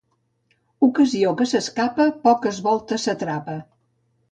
[0.87, 3.63] Ocasió que s'escapa, poques voltes s'atrapa.